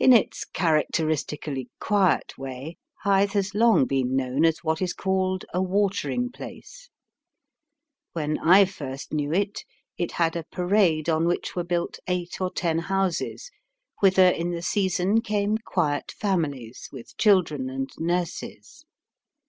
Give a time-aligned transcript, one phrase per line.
[0.00, 5.62] In its characteristically quiet way Hythe has long been known as what is called a
[5.62, 6.90] watering place.
[8.12, 9.62] When I first knew it,
[9.96, 13.52] it had a Parade, on which were built eight or ten houses,
[14.00, 18.84] whither in the season came quiet families, with children and nurses.